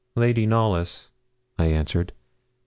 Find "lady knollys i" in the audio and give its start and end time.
0.15-1.65